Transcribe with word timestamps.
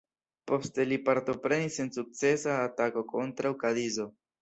Poste 0.51 0.85
li 0.87 0.97
partoprenis 1.09 1.79
en 1.85 1.93
sukcesa 1.99 2.59
atako 2.65 3.07
kontraŭ 3.15 3.57
Kadizo. 3.65 4.13